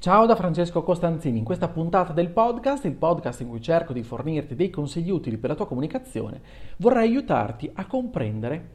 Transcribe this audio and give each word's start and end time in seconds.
Ciao 0.00 0.26
da 0.26 0.36
Francesco 0.36 0.84
Costanzini, 0.84 1.38
in 1.38 1.44
questa 1.44 1.66
puntata 1.66 2.12
del 2.12 2.28
podcast, 2.28 2.84
il 2.84 2.92
podcast 2.92 3.40
in 3.40 3.48
cui 3.48 3.60
cerco 3.60 3.92
di 3.92 4.04
fornirti 4.04 4.54
dei 4.54 4.70
consigli 4.70 5.10
utili 5.10 5.38
per 5.38 5.50
la 5.50 5.56
tua 5.56 5.66
comunicazione, 5.66 6.40
vorrei 6.76 7.08
aiutarti 7.08 7.68
a 7.74 7.84
comprendere 7.84 8.68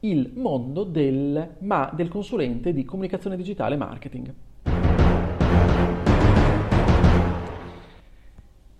il 0.00 0.30
mondo 0.36 0.84
del, 0.84 1.56
ma, 1.62 1.90
del 1.92 2.06
consulente 2.06 2.72
di 2.72 2.84
comunicazione 2.84 3.34
digitale 3.34 3.74
e 3.74 3.78
marketing. 3.78 4.34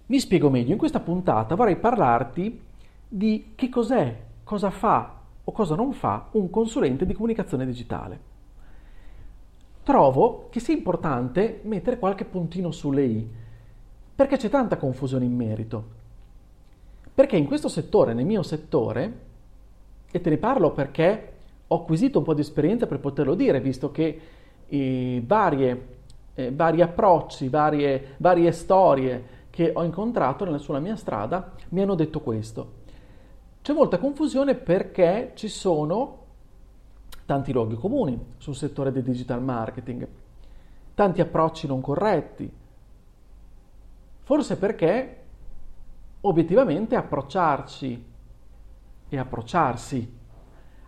Mi 0.07 0.21
spiego 0.21 0.51
meglio, 0.51 0.71
in 0.71 0.79
questa 0.79 1.01
puntata 1.01 1.57
vorrei 1.57 1.79
parlarti 1.79 2.61
di 3.09 3.55
che 3.57 3.69
cos'è, 3.69 4.23
cosa 4.45 4.71
fa 4.71 5.21
o 5.43 5.51
cosa 5.51 5.75
non 5.75 5.93
fa 5.93 6.29
un 6.31 6.49
consulente 6.49 7.05
di 7.05 7.13
comunicazione 7.15 7.67
digitale 7.67 8.37
trovo 9.89 10.49
che 10.51 10.61
sia 10.61 10.75
importante 10.75 11.61
mettere 11.63 11.99
qualche 11.99 12.27
puntino 12.27 12.71
sulle 12.73 13.05
i, 13.05 13.27
perché 14.15 14.37
c'è 14.37 14.51
tanta 14.51 14.77
confusione 14.77 15.25
in 15.25 15.35
merito. 15.35 15.85
Perché 17.15 17.39
in 17.39 17.47
questo 17.47 17.69
settore, 17.69 18.13
nel 18.13 18.27
mio 18.27 18.43
settore, 18.43 19.21
e 20.11 20.21
te 20.21 20.29
ne 20.29 20.37
parlo 20.37 20.73
perché 20.73 21.33
ho 21.67 21.77
acquisito 21.77 22.19
un 22.19 22.25
po' 22.25 22.35
di 22.35 22.43
esperienza 22.43 22.87
per 22.87 23.01
poterlo 23.01 23.35
dire, 23.35 23.63
visto 23.63 23.91
che 23.91 24.21
i 24.67 25.23
varie, 25.25 25.87
eh, 26.35 26.53
vari 26.53 26.83
approcci, 26.83 27.49
varie, 27.49 28.09
varie 28.19 28.53
storie 28.53 29.25
che 29.49 29.71
ho 29.73 29.85
incontrato 29.85 30.45
nella, 30.45 30.59
sulla 30.59 30.81
mia 30.81 30.97
strada 30.97 31.53
mi 31.71 31.81
hanno 31.81 31.95
detto 31.95 32.21
questo. 32.21 32.73
C'è 33.63 33.73
molta 33.73 33.97
confusione 33.97 34.55
perché 34.55 35.33
ci 35.35 35.49
sono 35.49 36.27
tanti 37.29 37.53
luoghi 37.53 37.75
comuni 37.75 38.19
sul 38.39 38.57
settore 38.57 38.91
del 38.91 39.03
digital 39.03 39.43
marketing, 39.43 40.09
tanti 40.95 41.21
approcci 41.21 41.67
non 41.67 41.83
corretti, 41.83 42.51
forse 44.21 44.57
perché 44.57 45.25
obiettivamente 46.23 46.97
approcciarci 46.97 48.07
e 49.11 49.19
approcciarsi 49.19 50.17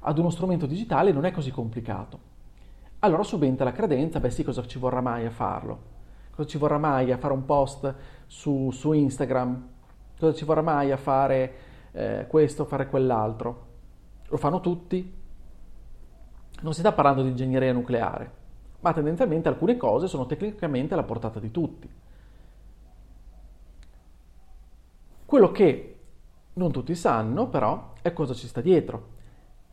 ad 0.01 0.17
uno 0.17 0.31
strumento 0.31 0.65
digitale 0.65 1.13
non 1.13 1.27
è 1.27 1.31
così 1.31 1.51
complicato. 1.51 2.19
Allora 3.01 3.23
subentra 3.23 3.67
la 3.67 3.73
credenza, 3.73 4.19
beh 4.19 4.31
sì, 4.31 4.43
cosa 4.43 4.67
ci 4.67 4.79
vorrà 4.79 5.03
mai 5.03 5.27
a 5.27 5.31
farlo? 5.31 5.79
Cosa 6.31 6.49
ci 6.49 6.57
vorrà 6.57 6.79
mai 6.79 7.13
a 7.13 7.19
fare 7.19 7.35
un 7.35 7.45
post 7.45 7.95
su, 8.25 8.71
su 8.71 8.93
Instagram? 8.93 9.69
Cosa 10.19 10.33
ci 10.33 10.47
vorrà 10.47 10.63
mai 10.63 10.91
a 10.91 10.97
fare 10.97 11.55
eh, 11.93 12.25
questo, 12.27 12.65
fare 12.65 12.89
quell'altro? 12.89 13.67
Lo 14.29 14.39
fanno 14.39 14.61
tutti, 14.61 15.19
non 16.61 16.73
si 16.73 16.81
sta 16.81 16.93
parlando 16.93 17.23
di 17.23 17.31
ingegneria 17.31 17.73
nucleare, 17.73 18.33
ma 18.81 18.93
tendenzialmente 18.93 19.49
alcune 19.49 19.77
cose 19.77 20.09
sono 20.09 20.27
tecnicamente 20.27 20.95
alla 20.95 21.03
portata 21.03 21.39
di 21.41 21.51
tutti. 21.51 21.91
Quello 25.25 25.51
che 25.53 25.99
non 26.55 26.73
tutti 26.73 26.95
sanno, 26.95 27.49
però, 27.49 27.93
è 28.03 28.13
cosa 28.13 28.35
ci 28.35 28.47
sta 28.47 28.61
dietro. 28.61 29.19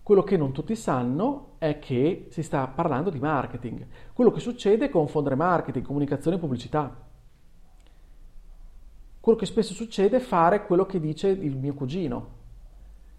Quello 0.03 0.23
che 0.23 0.37
non 0.37 0.53
tutti 0.53 0.75
sanno 0.75 1.55
è 1.57 1.79
che 1.79 2.27
si 2.29 2.43
sta 2.43 2.67
parlando 2.67 3.09
di 3.09 3.19
marketing. 3.19 3.85
Quello 4.13 4.31
che 4.31 4.39
succede 4.39 4.85
è 4.85 4.89
confondere 4.89 5.35
marketing, 5.35 5.85
comunicazione 5.85 6.37
e 6.37 6.39
pubblicità. 6.39 7.05
Quello 9.19 9.37
che 9.37 9.45
spesso 9.45 9.73
succede 9.73 10.17
è 10.17 10.21
fare 10.21 10.65
quello 10.65 10.85
che 10.85 11.01
dice 11.01 11.27
il 11.27 11.57
mio 11.57 11.73
cugino. 11.73 12.35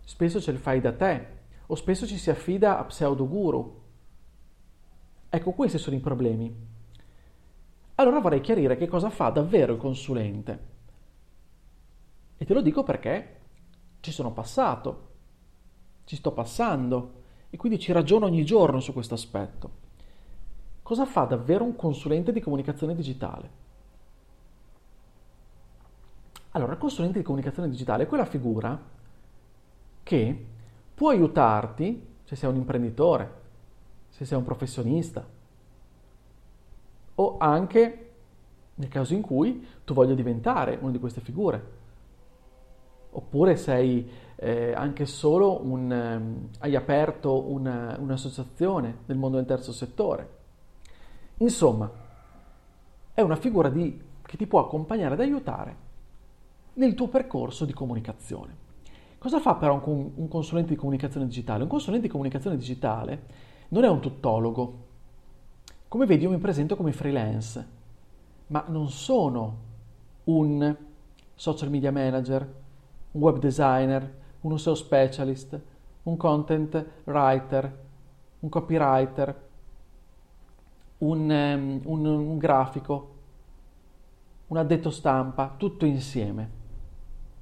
Spesso 0.04 0.38
c'è 0.38 0.52
il 0.52 0.58
fai 0.58 0.80
da 0.80 0.94
te, 0.94 1.37
o 1.70 1.74
spesso 1.74 2.06
ci 2.06 2.16
si 2.16 2.30
affida 2.30 2.78
a 2.78 2.84
pseudoguru. 2.84 3.80
Ecco, 5.28 5.52
questi 5.52 5.78
sono 5.78 5.96
i 5.96 6.00
problemi. 6.00 6.66
Allora 7.96 8.20
vorrei 8.20 8.40
chiarire 8.40 8.76
che 8.76 8.86
cosa 8.86 9.10
fa 9.10 9.28
davvero 9.28 9.74
il 9.74 9.78
consulente. 9.78 10.76
E 12.38 12.44
te 12.44 12.54
lo 12.54 12.62
dico 12.62 12.84
perché 12.84 13.40
ci 14.00 14.12
sono 14.12 14.32
passato, 14.32 15.08
ci 16.04 16.16
sto 16.16 16.32
passando 16.32 17.22
e 17.50 17.56
quindi 17.56 17.78
ci 17.78 17.92
ragiono 17.92 18.26
ogni 18.26 18.44
giorno 18.44 18.80
su 18.80 18.92
questo 18.92 19.14
aspetto. 19.14 19.86
Cosa 20.82 21.04
fa 21.04 21.24
davvero 21.24 21.64
un 21.64 21.76
consulente 21.76 22.32
di 22.32 22.40
comunicazione 22.40 22.94
digitale? 22.94 23.66
Allora, 26.52 26.72
il 26.72 26.78
consulente 26.78 27.18
di 27.18 27.24
comunicazione 27.24 27.68
digitale 27.68 28.04
è 28.04 28.06
quella 28.06 28.24
figura 28.24 28.80
che 30.02 30.46
può 30.98 31.10
aiutarti 31.10 32.06
se 32.24 32.34
sei 32.34 32.50
un 32.50 32.56
imprenditore, 32.56 33.32
se 34.08 34.24
sei 34.24 34.36
un 34.36 34.42
professionista 34.42 35.24
o 37.14 37.36
anche 37.38 38.10
nel 38.74 38.88
caso 38.88 39.14
in 39.14 39.22
cui 39.22 39.64
tu 39.84 39.94
voglia 39.94 40.14
diventare 40.14 40.76
una 40.80 40.90
di 40.90 40.98
queste 40.98 41.20
figure. 41.20 41.76
Oppure 43.10 43.54
sei 43.54 44.10
eh, 44.34 44.72
anche 44.72 45.06
solo 45.06 45.64
un, 45.64 45.90
um, 45.90 46.48
hai 46.58 46.74
aperto 46.74 47.48
una, 47.48 47.96
un'associazione 47.96 48.98
nel 49.06 49.18
mondo 49.18 49.36
del 49.36 49.46
terzo 49.46 49.70
settore. 49.70 50.36
Insomma, 51.36 51.88
è 53.14 53.20
una 53.20 53.36
figura 53.36 53.68
di, 53.68 54.00
che 54.20 54.36
ti 54.36 54.48
può 54.48 54.58
accompagnare 54.58 55.14
ed 55.14 55.20
aiutare 55.20 55.76
nel 56.74 56.94
tuo 56.94 57.06
percorso 57.06 57.64
di 57.64 57.72
comunicazione. 57.72 58.66
Cosa 59.18 59.40
fa 59.40 59.56
però 59.56 59.82
un, 59.84 60.10
un 60.14 60.28
consulente 60.28 60.70
di 60.70 60.76
comunicazione 60.76 61.26
digitale? 61.26 61.64
Un 61.64 61.68
consulente 61.68 62.06
di 62.06 62.12
comunicazione 62.12 62.56
digitale 62.56 63.22
non 63.68 63.82
è 63.82 63.88
un 63.88 63.98
tuttologo. 63.98 64.86
Come 65.88 66.06
vedi 66.06 66.22
io 66.22 66.30
mi 66.30 66.38
presento 66.38 66.76
come 66.76 66.92
freelance, 66.92 67.66
ma 68.48 68.64
non 68.68 68.88
sono 68.90 69.56
un 70.24 70.76
social 71.34 71.70
media 71.70 71.90
manager, 71.90 72.54
un 73.12 73.20
web 73.20 73.38
designer, 73.38 74.16
uno 74.42 74.56
SEO 74.56 74.74
specialist, 74.74 75.60
un 76.04 76.16
content 76.16 76.86
writer, 77.04 77.86
un 78.40 78.48
copywriter, 78.48 79.46
un, 80.98 81.30
um, 81.30 81.80
un, 81.84 82.06
un 82.06 82.38
grafico, 82.38 83.14
un 84.48 84.56
addetto 84.56 84.90
stampa, 84.90 85.54
tutto 85.56 85.84
insieme. 85.86 86.57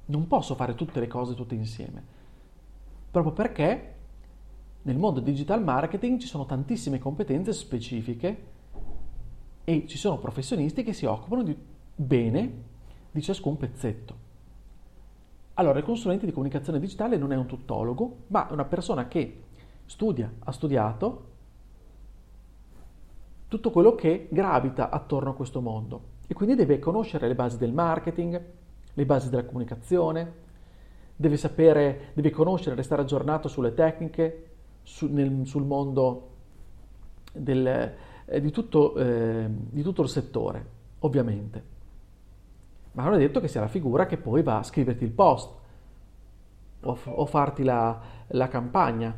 Non 0.07 0.27
posso 0.27 0.55
fare 0.55 0.75
tutte 0.75 0.99
le 0.99 1.07
cose 1.07 1.35
tutte 1.35 1.55
insieme, 1.55 2.03
proprio 3.11 3.33
perché 3.33 3.95
nel 4.83 4.97
mondo 4.97 5.19
digital 5.19 5.63
marketing 5.63 6.19
ci 6.19 6.27
sono 6.27 6.45
tantissime 6.45 6.99
competenze 6.99 7.51
specifiche 7.51 8.45
e 9.63 9.85
ci 9.85 9.97
sono 9.97 10.17
professionisti 10.17 10.83
che 10.83 10.93
si 10.93 11.05
occupano 11.05 11.43
di 11.43 11.57
bene 11.93 12.63
di 13.11 13.21
ciascun 13.21 13.57
pezzetto. 13.57 14.25
Allora, 15.55 15.79
il 15.79 15.85
consulente 15.85 16.25
di 16.25 16.31
comunicazione 16.31 16.79
digitale 16.79 17.17
non 17.17 17.33
è 17.33 17.35
un 17.35 17.47
tuttologo, 17.47 18.25
ma 18.27 18.47
è 18.47 18.53
una 18.53 18.65
persona 18.65 19.07
che 19.07 19.43
studia, 19.85 20.31
ha 20.39 20.51
studiato 20.51 21.25
tutto 23.47 23.71
quello 23.71 23.95
che 23.95 24.27
gravita 24.29 24.89
attorno 24.89 25.31
a 25.31 25.33
questo 25.33 25.61
mondo 25.61 26.15
e 26.27 26.33
quindi 26.33 26.55
deve 26.55 26.79
conoscere 26.79 27.27
le 27.27 27.35
basi 27.35 27.57
del 27.57 27.73
marketing, 27.73 28.41
le 28.97 29.05
basi 29.05 29.29
della 29.29 29.45
comunicazione, 29.45 30.33
deve 31.15 31.37
sapere, 31.37 32.11
deve 32.15 32.31
conoscere, 32.31 32.75
restare 32.75 33.03
aggiornato 33.03 33.47
sulle 33.47 33.75
tecniche, 33.75 34.49
su, 34.81 35.05
nel, 35.05 35.45
sul 35.45 35.65
mondo 35.65 36.29
del, 37.31 37.93
eh, 38.25 38.41
di, 38.41 38.49
tutto, 38.49 38.95
eh, 38.95 39.45
di 39.47 39.83
tutto 39.83 40.01
il 40.01 40.09
settore, 40.09 40.65
ovviamente. 40.99 41.75
Ma 42.93 43.03
non 43.03 43.13
è 43.13 43.17
detto 43.19 43.39
che 43.39 43.47
sia 43.47 43.61
la 43.61 43.67
figura 43.67 44.07
che 44.07 44.17
poi 44.17 44.41
va 44.41 44.57
a 44.57 44.63
scriverti 44.63 45.03
il 45.03 45.11
post 45.11 45.51
o, 46.81 46.97
o 47.03 47.25
farti 47.27 47.63
la, 47.63 48.01
la 48.29 48.47
campagna. 48.47 49.15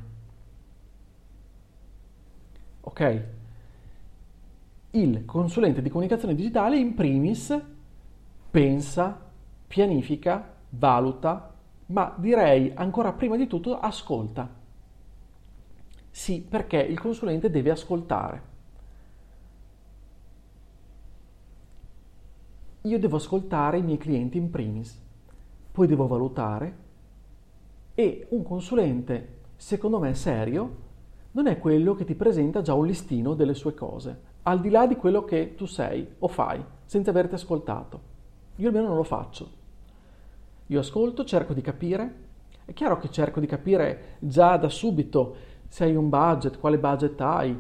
Ok? 2.82 3.24
Il 4.92 5.24
consulente 5.24 5.82
di 5.82 5.90
comunicazione 5.90 6.36
digitale 6.36 6.78
in 6.78 6.96
primis 6.96 7.58
pensa 8.52 9.28
pianifica, 9.70 10.56
valuta, 10.70 11.54
ma 11.88 12.16
direi 12.18 12.72
ancora 12.74 13.14
prima 13.14 13.38
di 13.38 13.46
tutto 13.46 13.80
ascolta. 13.80 14.50
Sì, 16.10 16.42
perché 16.42 16.78
il 16.78 17.00
consulente 17.00 17.52
deve 17.52 17.70
ascoltare. 17.70 18.42
Io 22.82 22.98
devo 22.98 23.18
ascoltare 23.18 23.78
i 23.78 23.84
miei 23.84 23.98
clienti 24.00 24.38
in 24.38 24.50
primis, 24.50 25.00
poi 25.72 25.86
devo 25.86 26.08
valutare 26.08 26.88
e 27.94 28.26
un 28.32 28.42
consulente 28.44 29.38
secondo 29.56 30.00
me 30.00 30.16
serio, 30.16 30.88
non 31.32 31.46
è 31.46 31.60
quello 31.60 31.94
che 31.94 32.06
ti 32.06 32.16
presenta 32.16 32.62
già 32.64 32.74
un 32.74 32.88
listino 32.88 33.36
delle 33.36 33.54
sue 33.54 33.76
cose, 33.76 34.22
al 34.44 34.62
di 34.62 34.70
là 34.70 34.88
di 34.88 34.96
quello 34.96 35.26
che 35.26 35.54
tu 35.56 35.66
sei 35.66 36.08
o 36.20 36.28
fai, 36.28 36.64
senza 36.86 37.12
averti 37.12 37.36
ascoltato. 37.36 38.02
Io 38.56 38.68
almeno 38.68 38.88
non 38.88 38.96
lo 38.98 39.04
faccio. 39.04 39.59
Io 40.70 40.80
ascolto, 40.80 41.24
cerco 41.24 41.54
di 41.54 41.62
capire. 41.62 42.28
È 42.66 42.74
chiaro 42.74 42.98
che 42.98 43.10
cerco 43.12 43.40
di 43.40 43.46
capire 43.46 44.18
già 44.20 44.58
da 44.58 44.70
subito 44.70 45.36
se 45.68 45.84
hai 45.84 45.96
un 45.96 46.10
budget, 46.10 46.60
quale 46.60 46.80
budget 46.80 47.20
hai, 47.22 47.60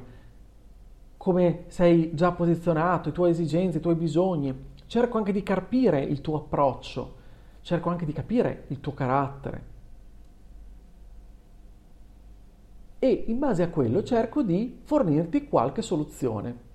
come 1.17 1.65
sei 1.67 2.13
già 2.15 2.31
posizionato, 2.31 3.09
i 3.09 3.11
tuoi 3.11 3.31
esigenze, 3.31 3.77
i 3.77 3.81
tuoi 3.81 3.95
bisogni. 3.95 4.67
Cerco 4.85 5.17
anche 5.17 5.31
di 5.31 5.43
capire 5.43 6.01
il 6.01 6.21
tuo 6.21 6.37
approccio, 6.37 7.15
cerco 7.61 7.89
anche 7.89 8.05
di 8.05 8.13
capire 8.13 8.65
il 8.67 8.79
tuo 8.79 8.93
carattere. 8.93 9.77
e 12.99 13.23
in 13.27 13.39
base 13.39 13.63
a 13.63 13.69
quello 13.69 14.03
cerco 14.03 14.43
di 14.43 14.81
fornirti 14.83 15.47
qualche 15.47 15.81
soluzione. 15.81 16.67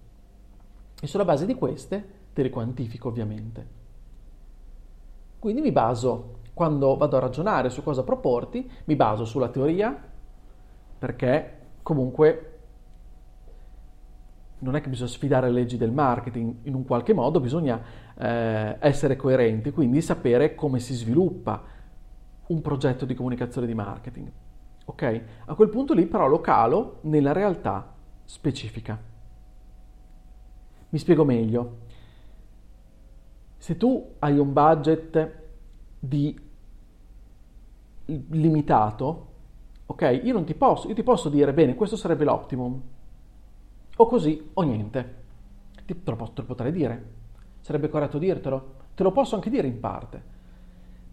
E 1.00 1.06
sulla 1.06 1.24
base 1.24 1.44
di 1.44 1.54
queste 1.54 2.12
te 2.32 2.42
le 2.42 2.50
quantifico 2.50 3.08
ovviamente. 3.08 3.83
Quindi 5.44 5.60
mi 5.60 5.72
baso, 5.72 6.38
quando 6.54 6.96
vado 6.96 7.18
a 7.18 7.20
ragionare 7.20 7.68
su 7.68 7.82
cosa 7.82 8.02
proporti, 8.02 8.66
mi 8.84 8.96
baso 8.96 9.26
sulla 9.26 9.50
teoria, 9.50 9.94
perché 10.98 11.58
comunque 11.82 12.60
non 14.60 14.74
è 14.74 14.80
che 14.80 14.88
bisogna 14.88 15.10
sfidare 15.10 15.48
le 15.48 15.52
leggi 15.52 15.76
del 15.76 15.90
marketing, 15.92 16.60
in 16.62 16.74
un 16.74 16.86
qualche 16.86 17.12
modo 17.12 17.40
bisogna 17.40 17.78
eh, 18.16 18.76
essere 18.78 19.16
coerenti, 19.16 19.70
quindi 19.70 20.00
sapere 20.00 20.54
come 20.54 20.78
si 20.78 20.94
sviluppa 20.94 21.62
un 22.46 22.62
progetto 22.62 23.04
di 23.04 23.12
comunicazione 23.12 23.66
di 23.66 23.74
marketing. 23.74 24.30
Ok? 24.86 25.22
A 25.44 25.54
quel 25.54 25.68
punto 25.68 25.92
lì 25.92 26.06
però 26.06 26.26
lo 26.26 26.40
calo 26.40 27.00
nella 27.02 27.32
realtà 27.32 27.92
specifica. 28.24 28.98
Mi 30.88 30.98
spiego 30.98 31.26
meglio. 31.26 31.82
Se 33.64 33.78
tu 33.78 34.16
hai 34.18 34.38
un 34.38 34.52
budget 34.52 35.32
di 35.98 36.38
limitato, 38.04 39.26
ok? 39.86 40.20
Io 40.22 40.34
non 40.34 40.44
ti 40.44 40.52
posso, 40.52 40.86
io 40.86 40.92
ti 40.92 41.02
posso 41.02 41.30
dire, 41.30 41.54
bene, 41.54 41.74
questo 41.74 41.96
sarebbe 41.96 42.24
l'optimum. 42.24 42.78
O 43.96 44.06
così 44.06 44.50
o 44.52 44.60
niente. 44.60 45.14
Te 45.86 45.96
lo, 46.04 46.16
te 46.34 46.42
lo 46.42 46.44
potrei 46.46 46.72
dire. 46.72 47.04
Sarebbe 47.62 47.88
corretto 47.88 48.18
dirtelo. 48.18 48.74
Te 48.94 49.02
lo 49.02 49.12
posso 49.12 49.34
anche 49.34 49.48
dire 49.48 49.66
in 49.66 49.80
parte. 49.80 50.22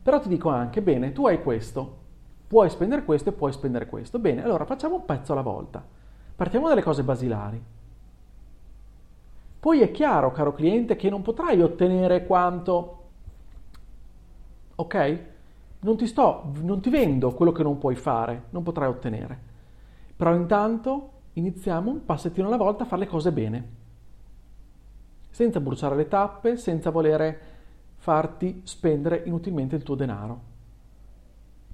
Però 0.03 0.19
ti 0.19 0.27
dico 0.27 0.49
anche, 0.49 0.81
bene, 0.81 1.13
tu 1.13 1.25
hai 1.27 1.41
questo, 1.41 1.99
puoi 2.47 2.69
spendere 2.69 3.05
questo 3.05 3.29
e 3.29 3.31
puoi 3.31 3.53
spendere 3.53 3.85
questo. 3.85 4.19
Bene, 4.19 4.43
allora 4.43 4.65
facciamo 4.65 4.95
un 4.95 5.05
pezzo 5.05 5.31
alla 5.31 5.41
volta. 5.41 5.81
Partiamo 6.35 6.67
dalle 6.67 6.83
cose 6.83 7.01
basilari. 7.03 7.63
Poi 9.61 9.79
è 9.79 9.91
chiaro, 9.91 10.31
caro 10.31 10.51
cliente, 10.51 10.97
che 10.97 11.09
non 11.09 11.21
potrai 11.21 11.61
ottenere 11.61 12.25
quanto... 12.25 12.97
Ok? 14.75 15.19
Non 15.79 15.95
ti 15.95 16.05
sto, 16.05 16.51
non 16.61 16.81
ti 16.81 16.89
vendo 16.89 17.31
quello 17.31 17.53
che 17.53 17.63
non 17.63 17.77
puoi 17.77 17.95
fare, 17.95 18.47
non 18.49 18.63
potrai 18.63 18.89
ottenere. 18.89 19.39
Però 20.17 20.35
intanto 20.35 21.11
iniziamo 21.33 21.91
un 21.91 22.03
passettino 22.03 22.47
alla 22.47 22.57
volta 22.57 22.83
a 22.83 22.87
fare 22.87 23.03
le 23.03 23.07
cose 23.07 23.31
bene. 23.31 23.69
Senza 25.29 25.61
bruciare 25.61 25.95
le 25.95 26.09
tappe, 26.09 26.57
senza 26.57 26.89
volere 26.89 27.39
farti 27.95 28.61
spendere 28.65 29.21
inutilmente 29.25 29.77
il 29.77 29.83
tuo 29.83 29.95
denaro 29.95 30.49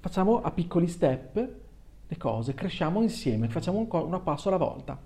facciamo 0.00 0.40
a 0.42 0.50
piccoli 0.50 0.86
step 0.86 1.48
le 2.10 2.16
cose, 2.16 2.54
cresciamo 2.54 3.02
insieme, 3.02 3.48
facciamo 3.48 3.78
un, 3.78 3.88
un 3.90 4.22
passo 4.22 4.48
alla 4.48 4.56
volta. 4.56 4.98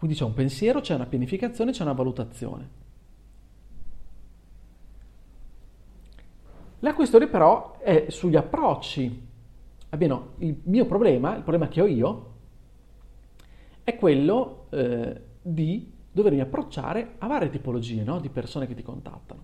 Quindi 0.00 0.16
c'è 0.16 0.24
un 0.24 0.32
pensiero, 0.32 0.80
c'è 0.80 0.94
una 0.94 1.04
pianificazione, 1.04 1.72
c'è 1.72 1.82
una 1.82 1.92
valutazione. 1.92 2.68
La 6.78 6.94
questione 6.94 7.26
però 7.26 7.76
è 7.80 8.06
sugli 8.08 8.36
approcci. 8.36 9.28
Almeno 9.90 10.28
il 10.38 10.58
mio 10.62 10.86
problema, 10.86 11.36
il 11.36 11.42
problema 11.42 11.68
che 11.68 11.82
ho 11.82 11.86
io, 11.86 12.32
è 13.84 13.94
quello 13.96 14.68
eh, 14.70 15.20
di 15.42 15.92
dovermi 16.10 16.40
approcciare 16.40 17.16
a 17.18 17.26
varie 17.26 17.50
tipologie 17.50 18.02
no? 18.02 18.20
di 18.20 18.30
persone 18.30 18.66
che 18.66 18.74
ti 18.74 18.82
contattano. 18.82 19.42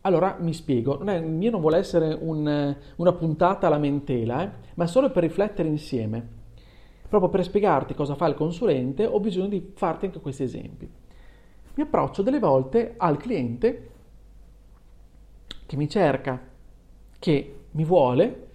Allora 0.00 0.38
mi 0.40 0.54
spiego, 0.54 0.96
non 0.96 1.10
è, 1.10 1.16
il 1.16 1.26
mio 1.26 1.50
non 1.50 1.60
vuole 1.60 1.76
essere 1.76 2.16
un, 2.18 2.74
una 2.96 3.12
puntata 3.12 3.68
lamentela, 3.68 4.42
eh, 4.42 4.50
ma 4.76 4.86
solo 4.86 5.10
per 5.10 5.22
riflettere 5.22 5.68
insieme. 5.68 6.38
Proprio 7.10 7.28
per 7.28 7.42
spiegarti 7.42 7.92
cosa 7.92 8.14
fa 8.14 8.28
il 8.28 8.36
consulente 8.36 9.04
ho 9.04 9.18
bisogno 9.18 9.48
di 9.48 9.72
farti 9.74 10.04
anche 10.04 10.20
questi 10.20 10.44
esempi. 10.44 10.88
Mi 11.74 11.82
approccio 11.82 12.22
delle 12.22 12.38
volte 12.38 12.94
al 12.96 13.16
cliente 13.16 13.90
che 15.66 15.76
mi 15.76 15.88
cerca, 15.88 16.40
che 17.18 17.58
mi 17.72 17.84
vuole, 17.84 18.46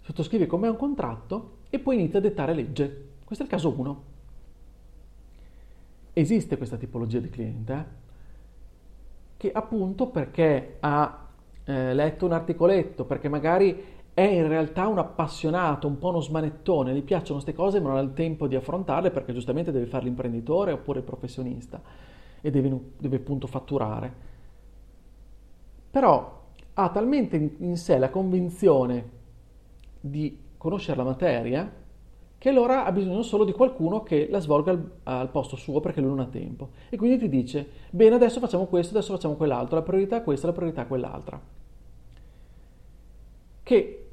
sottoscrive 0.00 0.46
con 0.46 0.60
me 0.60 0.68
un 0.68 0.78
contratto 0.78 1.56
e 1.68 1.78
poi 1.78 1.96
inizia 1.96 2.20
a 2.20 2.22
dettare 2.22 2.54
legge. 2.54 3.08
Questo 3.22 3.44
è 3.44 3.46
il 3.46 3.52
caso 3.52 3.78
1. 3.78 4.02
Esiste 6.14 6.56
questa 6.56 6.78
tipologia 6.78 7.18
di 7.18 7.28
cliente, 7.28 7.72
eh? 7.74 7.84
che 9.36 9.52
appunto 9.52 10.06
perché 10.06 10.78
ha 10.80 11.28
eh, 11.64 11.92
letto 11.92 12.24
un 12.24 12.32
articoletto, 12.32 13.04
perché 13.04 13.28
magari 13.28 13.84
è 14.14 14.22
in 14.22 14.46
realtà 14.46 14.86
un 14.86 14.98
appassionato, 14.98 15.88
un 15.88 15.98
po' 15.98 16.10
uno 16.10 16.20
smanettone, 16.20 16.94
gli 16.94 17.02
piacciono 17.02 17.40
queste 17.40 17.52
cose 17.52 17.80
ma 17.80 17.88
non 17.88 17.98
ha 17.98 18.00
il 18.00 18.12
tempo 18.14 18.46
di 18.46 18.54
affrontarle 18.54 19.10
perché 19.10 19.32
giustamente 19.32 19.72
deve 19.72 19.86
fare 19.86 20.04
l'imprenditore 20.04 20.70
oppure 20.70 21.00
il 21.00 21.04
professionista 21.04 21.82
e 22.40 22.50
deve, 22.50 22.78
deve 22.96 23.16
appunto 23.16 23.48
fatturare. 23.48 24.12
Però 25.90 26.42
ha 26.74 26.88
talmente 26.90 27.36
in, 27.36 27.50
in 27.58 27.76
sé 27.76 27.98
la 27.98 28.10
convinzione 28.10 29.10
di 30.00 30.38
conoscere 30.56 30.96
la 30.96 31.04
materia 31.04 31.82
che 32.38 32.48
allora 32.50 32.84
ha 32.84 32.92
bisogno 32.92 33.22
solo 33.22 33.44
di 33.44 33.52
qualcuno 33.52 34.02
che 34.02 34.28
la 34.30 34.38
svolga 34.38 34.70
al, 34.70 34.90
al, 35.04 35.30
posto 35.30 35.56
suo 35.56 35.80
perché 35.80 36.00
lui 36.00 36.10
non 36.10 36.20
ha 36.20 36.26
tempo. 36.26 36.70
E 36.90 36.96
quindi 36.96 37.18
ti 37.18 37.28
dice, 37.28 37.66
bene, 37.90 38.14
adesso 38.16 38.38
facciamo 38.38 38.66
questo, 38.66 38.94
adesso 38.94 39.14
facciamo 39.14 39.34
quell'altro, 39.34 39.76
la 39.76 39.82
priorità 39.82 40.18
è 40.18 40.22
questa, 40.22 40.48
la 40.48 40.52
priorità 40.52 40.82
è 40.82 40.86
quell'altra. 40.86 41.40
Che 43.62 44.03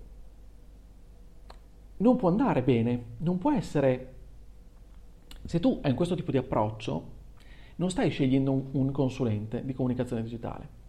non 2.01 2.17
può 2.17 2.29
andare 2.29 2.61
bene, 2.61 3.03
non 3.17 3.37
può 3.37 3.51
essere... 3.51 4.13
Se 5.43 5.59
tu 5.59 5.79
hai 5.81 5.93
questo 5.93 6.15
tipo 6.15 6.31
di 6.31 6.37
approccio, 6.37 7.19
non 7.77 7.89
stai 7.89 8.09
scegliendo 8.09 8.51
un, 8.51 8.63
un 8.71 8.91
consulente 8.91 9.63
di 9.65 9.73
comunicazione 9.73 10.21
digitale. 10.21 10.79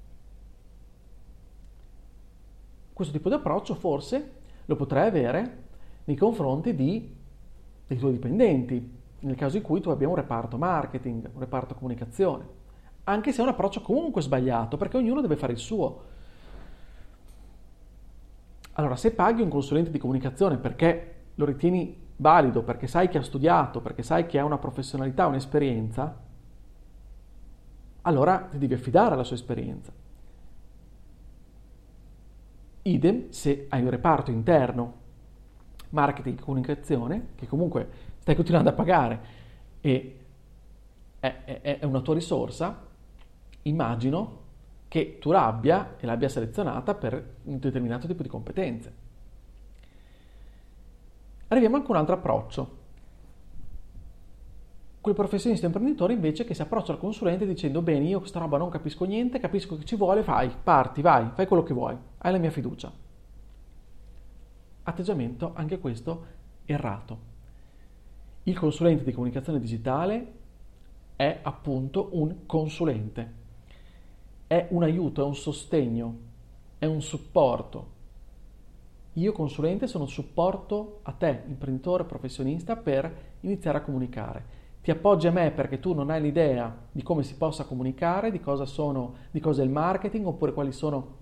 Questo 2.92 3.12
tipo 3.14 3.28
di 3.28 3.34
approccio 3.34 3.74
forse 3.74 4.32
lo 4.66 4.76
potrai 4.76 5.08
avere 5.08 5.62
nei 6.04 6.16
confronti 6.16 6.74
di 6.74 7.20
dei 7.86 7.98
tuoi 7.98 8.12
dipendenti, 8.12 9.00
nel 9.20 9.36
caso 9.36 9.56
in 9.56 9.62
cui 9.62 9.80
tu 9.80 9.90
abbia 9.90 10.08
un 10.08 10.14
reparto 10.14 10.56
marketing, 10.56 11.30
un 11.32 11.40
reparto 11.40 11.74
comunicazione, 11.74 12.60
anche 13.04 13.32
se 13.32 13.40
è 13.40 13.42
un 13.42 13.50
approccio 13.50 13.82
comunque 13.82 14.22
sbagliato, 14.22 14.76
perché 14.76 14.96
ognuno 14.96 15.20
deve 15.20 15.36
fare 15.36 15.52
il 15.52 15.58
suo. 15.58 16.10
Allora, 18.72 18.96
se 18.96 19.12
paghi 19.12 19.42
un 19.42 19.50
consulente 19.50 19.90
di 19.90 19.98
comunicazione 19.98 20.56
perché 20.56 21.14
lo 21.34 21.44
ritieni 21.44 22.00
valido, 22.16 22.62
perché 22.62 22.86
sai 22.86 23.08
che 23.08 23.18
ha 23.18 23.22
studiato, 23.22 23.80
perché 23.80 24.02
sai 24.02 24.26
che 24.26 24.38
ha 24.38 24.44
una 24.44 24.58
professionalità, 24.58 25.26
un'esperienza, 25.26 26.20
allora 28.02 28.48
ti 28.50 28.58
devi 28.58 28.74
affidare 28.74 29.14
alla 29.14 29.24
sua 29.24 29.36
esperienza. 29.36 29.92
Idem 32.82 33.30
se 33.30 33.66
hai 33.68 33.82
un 33.82 33.90
reparto 33.90 34.30
interno 34.30 35.00
marketing 35.90 36.38
e 36.38 36.42
comunicazione, 36.42 37.26
che 37.36 37.46
comunque 37.46 37.88
stai 38.18 38.34
continuando 38.34 38.70
a 38.70 38.72
pagare 38.72 39.20
e 39.80 40.18
è, 41.20 41.42
è, 41.44 41.78
è 41.80 41.84
una 41.84 42.00
tua 42.00 42.14
risorsa, 42.14 42.86
immagino 43.62 44.40
che 44.92 45.16
tu 45.18 45.30
l'abbia 45.30 45.94
e 45.96 46.04
l'abbia 46.04 46.28
selezionata 46.28 46.94
per 46.94 47.36
un 47.44 47.58
determinato 47.58 48.06
tipo 48.06 48.22
di 48.22 48.28
competenze. 48.28 48.92
Arriviamo 51.48 51.76
anche 51.76 51.88
a 51.88 51.92
un 51.92 51.96
altro 51.96 52.14
approccio. 52.16 52.76
Quel 55.00 55.14
professionista 55.14 55.64
imprenditore 55.64 56.12
invece 56.12 56.44
che 56.44 56.52
si 56.52 56.60
approccia 56.60 56.92
al 56.92 56.98
consulente 56.98 57.46
dicendo 57.46 57.80
bene 57.80 58.04
io 58.04 58.18
questa 58.18 58.38
roba 58.38 58.58
non 58.58 58.68
capisco 58.68 59.06
niente, 59.06 59.40
capisco 59.40 59.78
che 59.78 59.86
ci 59.86 59.96
vuole, 59.96 60.22
fai, 60.22 60.54
parti, 60.62 61.00
vai, 61.00 61.30
fai 61.32 61.46
quello 61.46 61.62
che 61.62 61.72
vuoi, 61.72 61.96
hai 62.18 62.30
la 62.30 62.36
mia 62.36 62.50
fiducia 62.50 62.92
atteggiamento 64.82 65.52
anche 65.54 65.78
questo 65.78 66.26
errato. 66.66 67.30
Il 68.42 68.58
consulente 68.58 69.04
di 69.04 69.12
comunicazione 69.12 69.58
digitale 69.58 70.32
è 71.16 71.38
appunto 71.40 72.10
un 72.12 72.44
consulente, 72.44 73.40
è 74.52 74.66
un 74.68 74.82
aiuto, 74.82 75.22
è 75.22 75.24
un 75.24 75.34
sostegno, 75.34 76.14
è 76.78 76.84
un 76.84 77.00
supporto, 77.00 78.00
Io 79.14 79.32
consulente 79.32 79.86
sono 79.86 80.06
supporto 80.06 81.00
a 81.02 81.12
te, 81.12 81.42
imprenditore, 81.46 82.04
professionista, 82.04 82.76
per 82.76 83.14
iniziare 83.40 83.78
a 83.78 83.82
comunicare. 83.82 84.44
Ti 84.82 84.90
appoggi 84.90 85.26
a 85.26 85.30
me 85.30 85.50
perché 85.52 85.80
tu 85.80 85.94
non 85.94 86.10
hai 86.10 86.20
l'idea 86.20 86.74
di 86.90 87.02
come 87.02 87.22
si 87.22 87.36
possa 87.36 87.64
comunicare, 87.64 88.30
di 88.30 88.40
cosa, 88.40 88.64
sono, 88.64 89.14
di 89.30 89.38
cosa 89.40 89.62
è 89.62 89.64
il 89.64 89.70
marketing, 89.70 90.26
oppure 90.26 90.52
quali 90.52 90.72
sono 90.72 91.16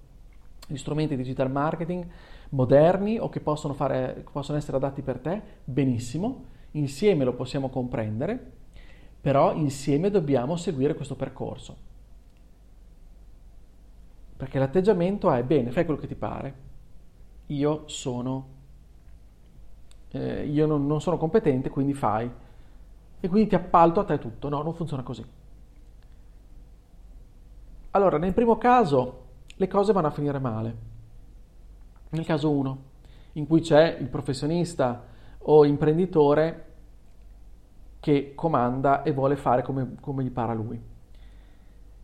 gli 0.67 0.77
strumenti 0.77 1.17
di 1.17 1.23
digital 1.23 1.51
marketing 1.51 2.07
moderni 2.51 3.19
o 3.19 3.29
che 3.29 3.41
possono, 3.41 3.75
fare, 3.75 4.25
possono 4.31 4.59
essere 4.59 4.77
adatti 4.77 5.03
per 5.03 5.19
te. 5.19 5.41
Benissimo, 5.65 6.45
insieme 6.73 7.25
lo 7.25 7.35
possiamo 7.35 7.69
comprendere, 7.71 8.53
però 9.21 9.53
insieme 9.55 10.11
dobbiamo 10.11 10.57
seguire 10.57 10.95
questo 10.95 11.17
percorso. 11.17 11.90
Perché 14.41 14.59
l'atteggiamento 14.59 15.31
è 15.31 15.43
bene, 15.43 15.71
fai 15.71 15.85
quello 15.85 16.01
che 16.01 16.07
ti 16.07 16.15
pare, 16.15 16.55
io 17.49 17.83
sono, 17.89 18.47
eh, 20.13 20.47
io 20.47 20.65
non, 20.65 20.87
non 20.87 21.03
sono 21.03 21.19
competente, 21.19 21.69
quindi 21.69 21.93
fai. 21.93 22.31
E 23.21 23.29
quindi 23.29 23.51
ti 23.51 23.55
appalto 23.55 24.01
a 24.01 24.05
te 24.05 24.19
tutto. 24.19 24.49
No, 24.49 24.63
non 24.63 24.73
funziona 24.73 25.03
così. 25.03 25.23
Allora, 27.91 28.17
nel 28.17 28.33
primo 28.33 28.57
caso 28.57 29.25
le 29.55 29.69
cose 29.69 29.93
vanno 29.93 30.07
a 30.07 30.11
finire 30.11 30.39
male. 30.39 30.77
Nel 32.09 32.25
caso 32.25 32.51
1, 32.51 32.83
in 33.33 33.47
cui 33.47 33.61
c'è 33.61 33.99
il 34.01 34.09
professionista 34.09 35.05
o 35.37 35.67
imprenditore 35.67 36.65
che 38.01 38.33
comanda 38.35 39.03
e 39.03 39.13
vuole 39.13 39.37
fare 39.37 39.61
come, 39.61 39.97
come 40.01 40.25
gli 40.25 40.31
pare 40.31 40.53
a 40.53 40.55
lui. 40.55 40.83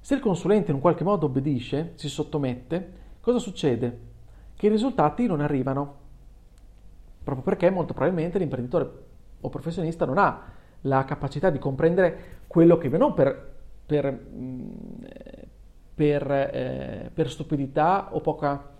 Se 0.07 0.15
il 0.15 0.21
consulente 0.21 0.71
in 0.71 0.79
qualche 0.79 1.03
modo 1.03 1.27
obbedisce, 1.27 1.95
si 1.97 2.09
sottomette, 2.09 2.93
cosa 3.21 3.41
succede? 3.41 3.99
che 4.55 4.67
i 4.67 4.69
risultati 4.69 5.27
non 5.27 5.41
arrivano, 5.41 5.95
proprio 7.25 7.43
perché 7.43 7.71
molto 7.71 7.93
probabilmente 7.93 8.39
l'imprenditore 8.39 8.89
o 9.41 9.49
professionista 9.49 10.05
non 10.05 10.19
ha 10.19 10.43
la 10.83 11.05
capacità 11.05 11.51
di 11.51 11.59
comprendere 11.59 12.45
quello 12.47 12.79
che 12.79 12.87
non 12.87 13.15
per, 13.15 13.55
per, 13.85 14.13
mm, 14.13 14.71
per, 15.93 16.31
eh, 16.31 17.11
per 17.13 17.29
stupidità 17.29 18.15
o 18.15 18.21
poca, 18.21 18.75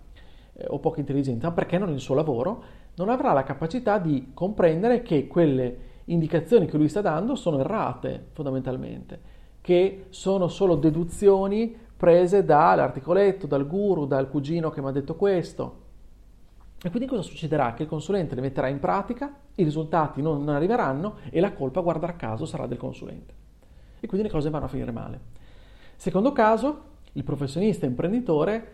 eh, 0.53 0.65
o 0.69 0.79
poca 0.79 1.01
intelligenza, 1.01 1.49
ma 1.49 1.53
perché 1.53 1.77
non 1.77 1.89
il 1.89 1.99
suo 1.99 2.15
lavoro, 2.15 2.63
non 2.95 3.09
avrà 3.09 3.33
la 3.33 3.43
capacità 3.43 3.97
di 3.97 4.31
comprendere 4.33 5.01
che 5.01 5.27
quelle 5.27 5.77
indicazioni 6.05 6.67
che 6.67 6.77
lui 6.77 6.87
sta 6.87 7.01
dando 7.01 7.35
sono 7.35 7.59
errate 7.59 8.27
fondamentalmente, 8.31 9.35
che 9.67 10.05
sono 10.11 10.47
solo 10.47 10.75
deduzioni 10.75 11.75
prese 11.97 12.45
dall'articoletto, 12.45 13.47
dal 13.47 13.67
guru, 13.67 14.05
dal 14.05 14.29
cugino 14.29 14.69
che 14.69 14.79
mi 14.79 14.87
ha 14.87 14.91
detto 14.91 15.17
questo. 15.17 15.81
E 16.81 16.89
quindi 16.89 17.05
cosa 17.05 17.21
succederà? 17.21 17.73
Che 17.73 17.83
il 17.83 17.89
consulente 17.89 18.33
le 18.33 18.39
metterà 18.39 18.69
in 18.69 18.79
pratica, 18.79 19.29
i 19.55 19.65
risultati 19.65 20.21
non 20.21 20.47
arriveranno 20.47 21.15
e 21.29 21.41
la 21.41 21.51
colpa, 21.51 21.81
guarda 21.81 22.15
caso, 22.15 22.45
sarà 22.45 22.65
del 22.65 22.77
consulente. 22.77 23.33
E 23.99 24.07
quindi 24.07 24.27
le 24.27 24.33
cose 24.33 24.49
vanno 24.49 24.63
a 24.63 24.69
finire 24.69 24.91
male. 24.91 25.19
Secondo 25.97 26.31
caso, 26.31 26.83
il 27.11 27.25
professionista 27.25 27.85
imprenditore 27.85 28.73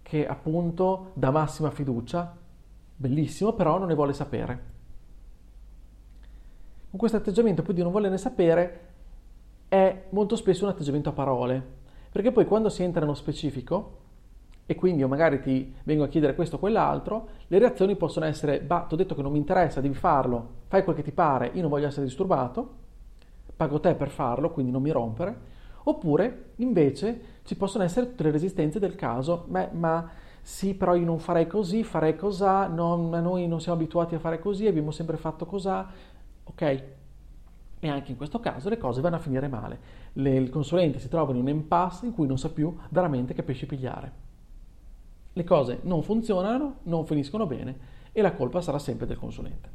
che 0.00 0.26
appunto 0.26 1.10
dà 1.12 1.30
massima 1.30 1.70
fiducia, 1.70 2.34
bellissimo, 2.96 3.52
però 3.52 3.76
non 3.76 3.88
ne 3.88 3.94
vuole 3.94 4.14
sapere. 4.14 4.62
Con 6.88 6.98
questo 6.98 7.18
atteggiamento 7.18 7.60
poi 7.60 7.74
di 7.74 7.82
non 7.82 7.92
volerne 7.92 8.16
sapere 8.16 8.92
è 9.74 10.04
molto 10.10 10.36
spesso 10.36 10.62
un 10.62 10.70
atteggiamento 10.70 11.08
a 11.08 11.12
parole, 11.12 11.60
perché 12.12 12.30
poi 12.30 12.44
quando 12.46 12.68
si 12.68 12.84
entra 12.84 13.00
nello 13.00 13.14
specifico, 13.14 14.02
e 14.66 14.76
quindi 14.76 15.00
io 15.00 15.08
magari 15.08 15.40
ti 15.40 15.74
vengo 15.82 16.04
a 16.04 16.08
chiedere 16.08 16.36
questo 16.36 16.56
o 16.56 16.58
quell'altro, 16.60 17.28
le 17.48 17.58
reazioni 17.58 17.96
possono 17.96 18.24
essere, 18.24 18.60
bah, 18.60 18.84
ti 18.88 18.94
ho 18.94 18.96
detto 18.96 19.16
che 19.16 19.22
non 19.22 19.32
mi 19.32 19.38
interessa, 19.38 19.80
devi 19.80 19.94
farlo, 19.94 20.48
fai 20.68 20.84
quel 20.84 20.94
che 20.94 21.02
ti 21.02 21.10
pare, 21.10 21.50
io 21.54 21.60
non 21.60 21.70
voglio 21.70 21.88
essere 21.88 22.06
disturbato, 22.06 22.82
pago 23.56 23.80
te 23.80 23.96
per 23.96 24.10
farlo, 24.10 24.52
quindi 24.52 24.70
non 24.70 24.80
mi 24.80 24.92
rompere, 24.92 25.36
oppure 25.82 26.50
invece 26.56 27.40
ci 27.42 27.56
possono 27.56 27.82
essere 27.82 28.06
tutte 28.06 28.22
le 28.22 28.30
resistenze 28.30 28.78
del 28.78 28.94
caso, 28.94 29.44
Beh, 29.48 29.70
ma 29.72 30.08
sì, 30.40 30.74
però 30.74 30.94
io 30.94 31.04
non 31.04 31.18
farei 31.18 31.48
così, 31.48 31.82
farei 31.82 32.14
cosà, 32.14 32.68
non, 32.68 33.10
noi 33.10 33.48
non 33.48 33.60
siamo 33.60 33.76
abituati 33.76 34.14
a 34.14 34.20
fare 34.20 34.38
così, 34.38 34.68
abbiamo 34.68 34.92
sempre 34.92 35.16
fatto 35.16 35.46
cosà, 35.46 35.88
ok? 36.44 36.82
E 37.84 37.88
anche 37.88 38.12
in 38.12 38.16
questo 38.16 38.40
caso 38.40 38.70
le 38.70 38.78
cose 38.78 39.02
vanno 39.02 39.16
a 39.16 39.18
finire 39.18 39.46
male. 39.46 39.78
Le, 40.14 40.34
il 40.36 40.48
consulente 40.48 40.98
si 40.98 41.10
trova 41.10 41.32
in 41.32 41.38
un 41.38 41.48
impasse 41.48 42.06
in 42.06 42.14
cui 42.14 42.26
non 42.26 42.38
sa 42.38 42.48
più 42.48 42.74
veramente 42.88 43.34
che 43.34 43.42
pesci 43.42 43.66
pigliare. 43.66 44.12
Le 45.34 45.44
cose 45.44 45.80
non 45.82 46.02
funzionano, 46.02 46.76
non 46.84 47.04
finiscono 47.04 47.46
bene 47.46 47.76
e 48.10 48.22
la 48.22 48.32
colpa 48.32 48.62
sarà 48.62 48.78
sempre 48.78 49.04
del 49.04 49.18
consulente. 49.18 49.68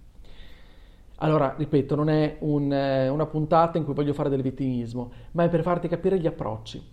Allora, 1.17 1.53
ripeto, 1.55 1.93
non 1.93 2.09
è 2.09 2.37
un, 2.39 2.73
eh, 2.73 3.09
una 3.09 3.27
puntata 3.27 3.77
in 3.77 3.83
cui 3.83 3.93
voglio 3.93 4.13
fare 4.13 4.29
del 4.29 4.41
vittimismo, 4.41 5.11
ma 5.33 5.43
è 5.43 5.49
per 5.49 5.61
farti 5.61 5.87
capire 5.87 6.19
gli 6.19 6.25
approcci. 6.25 6.83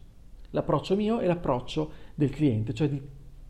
L'approccio 0.50 0.96
mio 0.96 1.20
e 1.20 1.26
l'approccio 1.26 1.92
del 2.14 2.28
cliente, 2.28 2.74
cioè 2.74 2.90
di 2.90 3.00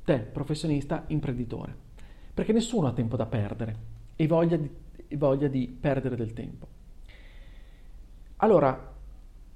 te, 0.05 0.19
professionista, 0.21 1.03
imprenditore. 1.09 1.75
Perché 2.33 2.53
nessuno 2.53 2.87
ha 2.87 2.93
tempo 2.93 3.17
da 3.17 3.27
perdere 3.27 3.77
e 4.15 4.29
voglia 4.29 4.57
di, 4.57 4.71
voglia 5.17 5.49
di 5.49 5.67
perdere 5.67 6.15
del 6.15 6.33
tempo. 6.33 6.75
Allora, 8.39 8.95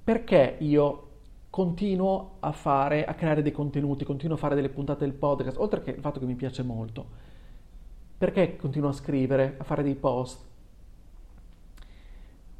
perché 0.03 0.57
io 0.59 1.09
continuo 1.51 2.37
a 2.39 2.51
fare, 2.51 3.05
a 3.05 3.13
creare 3.13 3.43
dei 3.43 3.51
contenuti, 3.51 4.05
continuo 4.05 4.35
a 4.35 4.39
fare 4.39 4.55
delle 4.55 4.69
puntate 4.69 5.05
del 5.05 5.13
podcast, 5.13 5.57
oltre 5.57 5.81
che 5.81 5.91
il 5.91 6.01
fatto 6.01 6.19
che 6.19 6.25
mi 6.25 6.35
piace 6.35 6.63
molto? 6.63 7.05
Perché 8.17 8.55
continuo 8.55 8.89
a 8.89 8.93
scrivere, 8.93 9.55
a 9.59 9.63
fare 9.63 9.83
dei 9.83 9.95
post? 9.95 10.43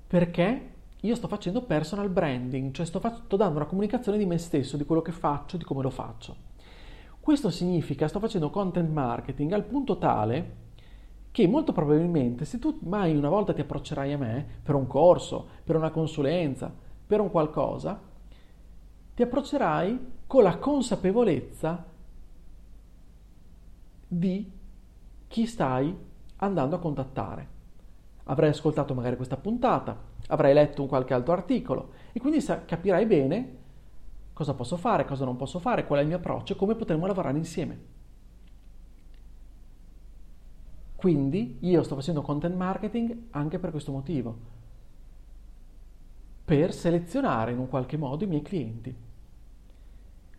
Perché 0.08 0.70
io 1.00 1.16
sto 1.16 1.28
facendo 1.28 1.64
personal 1.64 2.10
branding, 2.10 2.72
cioè 2.74 2.86
sto, 2.86 3.00
fa- 3.00 3.22
sto 3.26 3.36
dando 3.36 3.56
una 3.56 3.66
comunicazione 3.66 4.20
di 4.20 4.26
me 4.26 4.38
stesso, 4.38 4.78
di 4.78 4.86
quello 4.86 5.02
che 5.02 5.12
faccio, 5.12 5.58
di 5.58 5.64
come 5.64 5.82
lo 5.82 5.90
faccio. 5.90 6.50
Questo 7.20 7.50
significa 7.50 8.08
sto 8.08 8.20
facendo 8.20 8.50
content 8.50 8.90
marketing 8.90 9.54
al 9.54 9.64
punto 9.64 9.98
tale 9.98 10.56
che 11.32 11.48
molto 11.48 11.72
probabilmente 11.72 12.44
se 12.46 12.60
tu 12.60 12.78
mai 12.84 13.16
una 13.16 13.30
volta 13.30 13.54
ti 13.54 13.62
approccerai 13.62 14.12
a 14.12 14.18
me 14.18 14.46
per 14.62 14.76
un 14.76 14.86
corso, 14.86 15.48
per 15.64 15.76
una 15.78 15.90
consulenza, 15.90 16.72
per 17.08 17.22
un 17.22 17.32
qualcosa, 17.32 18.00
ti 19.14 19.22
approccerai 19.24 20.00
con 20.28 20.44
la 20.44 20.58
consapevolezza 20.58 21.86
di 24.08 24.52
chi 25.28 25.46
stai 25.46 25.96
andando 26.38 26.76
a 26.76 26.80
contattare. 26.80 27.48
Avrai 28.26 28.50
ascoltato 28.50 28.94
magari 28.94 29.16
questa 29.16 29.38
puntata, 29.38 29.98
avrai 30.28 30.54
letto 30.54 30.82
un 30.82 30.88
qualche 30.88 31.14
altro 31.14 31.34
articolo 31.34 31.92
e 32.12 32.20
quindi 32.20 32.44
capirai 32.44 33.06
bene 33.06 33.58
cosa 34.34 34.54
posso 34.54 34.76
fare, 34.76 35.06
cosa 35.06 35.24
non 35.24 35.38
posso 35.38 35.60
fare, 35.60 35.86
qual 35.86 36.00
è 36.00 36.02
il 36.02 36.08
mio 36.08 36.18
approccio 36.18 36.54
e 36.54 36.56
come 36.56 36.76
potremo 36.76 37.06
lavorare 37.06 37.38
insieme. 37.38 38.00
Quindi 41.02 41.58
io 41.62 41.82
sto 41.82 41.96
facendo 41.96 42.22
content 42.22 42.56
marketing 42.56 43.30
anche 43.32 43.58
per 43.58 43.72
questo 43.72 43.92
motivo, 43.92 44.38
per 46.46 46.72
selezionare 46.72 47.54
in 47.54 47.58
un 47.58 47.68
qualche 47.68 47.98
modo 47.98 48.24
i 48.24 48.28
miei 48.28 48.44
clienti, 48.44 48.96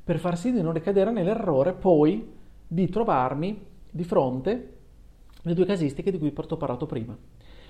per 0.05 0.21
far 0.21 0.39
sì 0.39 0.53
di 0.53 0.63
non 0.63 0.73
ricadere 0.73 1.11
nell'errore 1.11 1.73
poi 1.73 2.25
di 2.65 2.89
trovarmi 2.89 3.61
di 3.91 4.05
fronte 4.05 4.77
alle 5.43 5.55
due 5.55 5.65
casistiche 5.65 6.13
di 6.13 6.19
cui 6.21 6.33
ho 6.33 6.57
parlato 6.57 6.87
prima. 6.87 7.19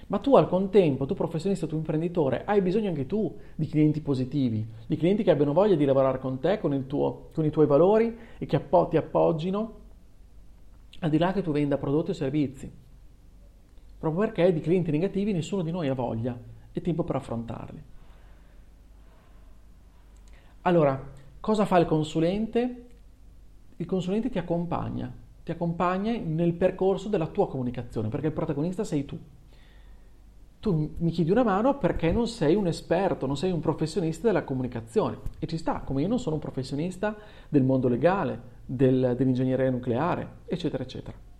Ma 0.09 0.19
tu 0.19 0.37
al 0.37 0.47
contempo, 0.47 1.07
tu 1.07 1.15
professionista, 1.15 1.67
tu 1.67 1.77
imprenditore, 1.77 2.45
hai 2.45 2.61
bisogno 2.61 2.91
anche 2.91 3.07
tu 3.07 3.35
di 3.55 3.69
clienti 3.69 4.03
positivi, 4.03 4.69
di 4.87 4.99
clienti 4.99 5.23
che 5.23 5.31
abbiano 5.31 5.55
voglia 5.55 5.77
di 5.77 5.87
lavorare 5.87 6.19
con 6.19 6.41
te, 6.41 6.59
con, 6.59 6.85
tuo, 6.87 7.31
con 7.33 7.47
i 7.47 7.51
tuoi 7.51 7.67
valori 7.67 8.15
e 8.37 8.45
che 8.45 8.63
ti 8.91 8.99
appoggino 8.99 9.81
al 10.99 11.09
di 11.09 11.17
là 11.17 11.33
che 11.33 11.41
tu 11.41 11.53
venda 11.53 11.79
prodotti 11.79 12.11
o 12.11 12.15
servizi. 12.15 12.82
Proprio 14.03 14.27
perché 14.27 14.53
di 14.53 14.59
clienti 14.59 14.91
negativi 14.91 15.33
nessuno 15.33 15.63
di 15.63 15.71
noi 15.71 15.87
ha 15.87 15.95
voglia 15.95 16.37
e 16.73 16.81
tempo 16.81 17.05
per 17.05 17.15
affrontarli. 17.15 17.83
Allora, 20.63 21.01
cosa 21.39 21.65
fa 21.65 21.79
il 21.79 21.87
consulente? 21.87 22.87
Il 23.77 23.87
consulente 23.87 24.29
ti 24.29 24.39
accompagna, 24.39 25.09
ti 25.45 25.53
accompagna 25.53 26.19
nel 26.19 26.53
percorso 26.55 27.09
della 27.09 27.29
tua 27.29 27.47
comunicazione, 27.47 28.09
perché 28.09 28.27
il 28.27 28.33
protagonista 28.33 28.83
sei 28.83 29.05
tu. 29.05 29.17
Tu 30.59 30.95
mi 30.99 31.13
chiedi 31.13 31.31
una 31.31 31.45
mano 31.45 31.79
perché 31.79 32.11
non 32.11 32.27
sei 32.27 32.57
un 32.57 32.67
esperto, 32.67 33.27
non 33.27 33.37
sei 33.37 33.53
un 33.53 33.61
professionista 33.61 34.27
della 34.27 34.43
comunicazione. 34.43 35.19
E 35.39 35.47
ci 35.47 35.59
sta, 35.59 35.79
come 35.83 36.03
io 36.03 36.09
non 36.09 36.19
sono 36.19 36.35
un 36.35 36.41
professionista 36.41 37.17
del 37.49 37.63
mondo 37.63 37.87
legale, 37.87 38.41
del, 38.67 39.15
dell'ingegneria 39.17 39.71
nucleare, 39.71 40.29
eccetera, 40.47 40.83
eccetera. 40.83 41.31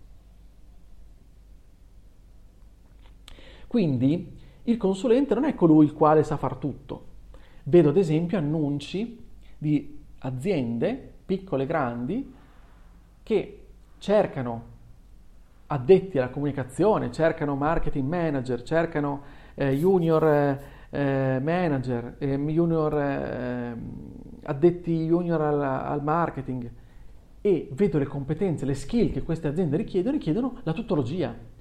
Quindi 3.73 4.37
il 4.65 4.77
consulente 4.77 5.33
non 5.33 5.45
è 5.45 5.55
colui 5.55 5.85
il 5.85 5.93
quale 5.93 6.21
sa 6.21 6.37
far 6.37 6.57
tutto. 6.57 7.05
Vedo 7.63 7.89
ad 7.89 7.97
esempio 7.97 8.37
annunci 8.37 9.19
di 9.57 9.99
aziende, 10.19 11.11
piccole 11.25 11.63
e 11.63 11.65
grandi, 11.65 12.33
che 13.23 13.65
cercano 13.97 14.63
addetti 15.65 16.19
alla 16.19 16.29
comunicazione, 16.29 17.11
cercano 17.11 17.55
marketing 17.55 18.07
manager, 18.07 18.61
cercano 18.61 19.23
eh, 19.55 19.71
junior 19.71 20.23
eh, 20.91 21.39
manager, 21.41 22.17
eh, 22.19 22.37
junior, 22.37 22.95
eh, 22.95 23.75
addetti 24.43 25.07
junior 25.07 25.41
al, 25.41 25.61
al, 25.63 26.03
marketing 26.03 26.69
e 27.41 27.69
vedo 27.71 27.97
le 27.97 28.05
competenze, 28.05 28.67
le 28.67 28.75
skill 28.75 29.11
che 29.11 29.23
queste 29.23 29.47
aziende 29.47 29.77
richiedono, 29.77 30.15
richiedono 30.15 30.59
la 30.61 30.73
tuttologia. 30.73 31.52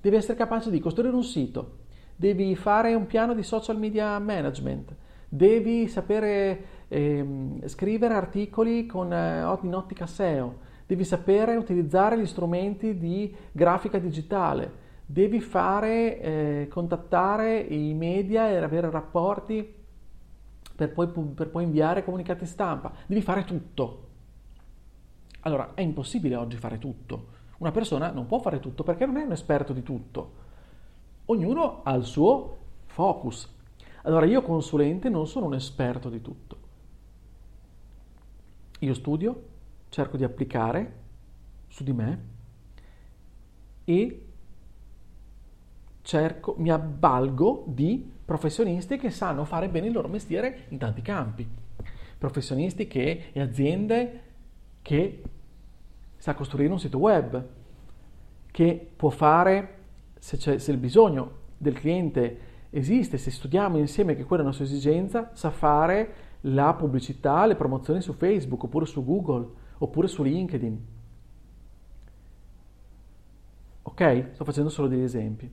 Devi 0.00 0.16
essere 0.16 0.36
capace 0.36 0.70
di 0.70 0.78
costruire 0.78 1.14
un 1.14 1.24
sito, 1.24 1.78
devi 2.14 2.54
fare 2.54 2.94
un 2.94 3.06
piano 3.06 3.34
di 3.34 3.42
social 3.42 3.78
media 3.78 4.18
management, 4.18 4.94
devi 5.28 5.88
sapere 5.88 6.86
ehm, 6.88 7.66
scrivere 7.66 8.14
articoli 8.14 8.86
con, 8.86 9.12
eh, 9.12 9.58
in 9.62 9.74
ottica 9.74 10.06
SEO, 10.06 10.66
devi 10.86 11.04
sapere 11.04 11.56
utilizzare 11.56 12.18
gli 12.18 12.26
strumenti 12.26 12.96
di 12.96 13.34
grafica 13.50 13.98
digitale, 13.98 14.86
devi 15.04 15.40
fare, 15.40 16.20
eh, 16.20 16.68
contattare 16.70 17.58
i 17.58 17.92
media 17.94 18.48
e 18.48 18.56
avere 18.56 18.90
rapporti 18.90 19.74
per 20.76 20.92
poi, 20.92 21.08
per 21.08 21.48
poi 21.48 21.64
inviare 21.64 22.04
comunicati 22.04 22.46
stampa, 22.46 22.92
devi 23.06 23.20
fare 23.20 23.44
tutto. 23.44 24.06
Allora, 25.40 25.72
è 25.74 25.80
impossibile 25.80 26.36
oggi 26.36 26.56
fare 26.56 26.78
tutto. 26.78 27.36
Una 27.58 27.70
persona 27.72 28.10
non 28.10 28.26
può 28.26 28.38
fare 28.38 28.60
tutto 28.60 28.82
perché 28.82 29.06
non 29.06 29.16
è 29.16 29.22
un 29.22 29.32
esperto 29.32 29.72
di 29.72 29.82
tutto. 29.82 30.46
Ognuno 31.26 31.82
ha 31.82 31.94
il 31.94 32.04
suo 32.04 32.56
focus. 32.86 33.56
Allora, 34.02 34.26
io 34.26 34.42
consulente 34.42 35.08
non 35.08 35.26
sono 35.26 35.46
un 35.46 35.54
esperto 35.54 36.08
di 36.08 36.20
tutto. 36.20 36.56
Io 38.80 38.94
studio, 38.94 39.42
cerco 39.88 40.16
di 40.16 40.24
applicare 40.24 41.06
su 41.66 41.82
di 41.82 41.92
me 41.92 42.36
e 43.84 44.26
cerco, 46.02 46.54
mi 46.58 46.70
avvalgo 46.70 47.64
di 47.66 48.10
professionisti 48.24 48.96
che 48.98 49.10
sanno 49.10 49.44
fare 49.44 49.68
bene 49.68 49.88
il 49.88 49.92
loro 49.92 50.08
mestiere 50.08 50.66
in 50.68 50.78
tanti 50.78 51.02
campi. 51.02 51.46
Professionisti 52.16 52.86
che, 52.86 53.30
e 53.32 53.40
aziende 53.40 54.22
che 54.82 55.22
sa 56.18 56.34
costruire 56.34 56.72
un 56.72 56.78
sito 56.78 56.98
web, 56.98 57.46
che 58.50 58.90
può 58.94 59.08
fare, 59.10 59.76
se, 60.18 60.58
se 60.58 60.70
il 60.70 60.78
bisogno 60.78 61.30
del 61.56 61.74
cliente 61.74 62.46
esiste, 62.70 63.16
se 63.18 63.30
studiamo 63.30 63.78
insieme 63.78 64.14
che 64.14 64.24
quella 64.24 64.42
è 64.42 64.46
una 64.46 64.54
sua 64.54 64.64
esigenza, 64.64 65.30
sa 65.32 65.50
fare 65.50 66.26
la 66.42 66.74
pubblicità, 66.74 67.46
le 67.46 67.56
promozioni 67.56 68.00
su 68.00 68.12
Facebook, 68.12 68.64
oppure 68.64 68.86
su 68.86 69.04
Google, 69.04 69.48
oppure 69.78 70.08
su 70.08 70.22
LinkedIn. 70.22 70.86
Ok? 73.82 74.28
Sto 74.32 74.44
facendo 74.44 74.70
solo 74.70 74.88
degli 74.88 75.02
esempi. 75.02 75.50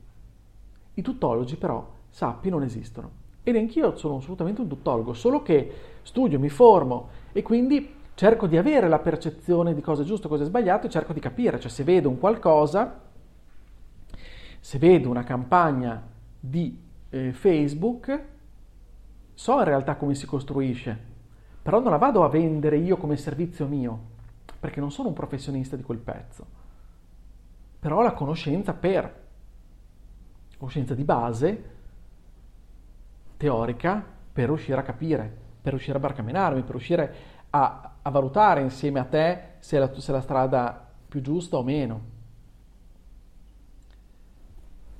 I 0.94 1.02
tuttologi 1.02 1.56
però, 1.56 1.88
sappi, 2.10 2.48
non 2.48 2.62
esistono. 2.62 3.24
E 3.42 3.52
neanch'io 3.52 3.96
sono 3.96 4.16
assolutamente 4.16 4.60
un 4.60 4.68
tuttologo, 4.68 5.12
solo 5.12 5.42
che 5.42 5.72
studio, 6.02 6.38
mi 6.38 6.48
formo 6.48 7.08
e 7.32 7.42
quindi 7.42 7.94
cerco 8.16 8.46
di 8.46 8.56
avere 8.56 8.88
la 8.88 8.98
percezione 8.98 9.74
di 9.74 9.82
cosa 9.82 10.00
è 10.00 10.04
giusto, 10.06 10.26
cosa 10.28 10.42
è 10.42 10.46
sbagliato 10.46 10.86
e 10.86 10.90
cerco 10.90 11.12
di 11.12 11.20
capire. 11.20 11.60
Cioè 11.60 11.70
se 11.70 11.84
vedo 11.84 12.08
un 12.08 12.18
qualcosa, 12.18 13.02
se 14.58 14.78
vedo 14.78 15.10
una 15.10 15.22
campagna 15.22 16.02
di 16.40 16.82
eh, 17.10 17.32
Facebook, 17.32 18.24
so 19.34 19.58
in 19.58 19.64
realtà 19.64 19.96
come 19.96 20.14
si 20.14 20.24
costruisce, 20.24 20.98
però 21.60 21.78
non 21.78 21.90
la 21.90 21.98
vado 21.98 22.24
a 22.24 22.28
vendere 22.28 22.78
io 22.78 22.96
come 22.96 23.16
servizio 23.18 23.66
mio, 23.66 24.00
perché 24.58 24.80
non 24.80 24.90
sono 24.90 25.08
un 25.08 25.14
professionista 25.14 25.76
di 25.76 25.82
quel 25.82 25.98
pezzo. 25.98 26.46
Però 27.78 27.98
ho 27.98 28.02
la 28.02 28.14
conoscenza 28.14 28.72
per, 28.72 29.24
conoscenza 30.56 30.94
di 30.94 31.04
base, 31.04 31.70
teorica, 33.36 34.02
per 34.32 34.46
riuscire 34.46 34.80
a 34.80 34.82
capire, 34.82 35.30
per 35.60 35.72
riuscire 35.72 35.98
a 35.98 36.00
barcamenarmi, 36.00 36.62
per 36.62 36.70
riuscire 36.70 37.14
a, 37.50 37.85
a 38.06 38.10
valutare 38.10 38.62
insieme 38.62 39.00
a 39.00 39.04
te 39.04 39.54
se 39.58 39.80
la, 39.80 39.92
se 39.92 40.12
la 40.12 40.20
strada 40.20 40.90
più 41.08 41.20
giusta 41.20 41.56
o 41.56 41.64
meno. 41.64 42.14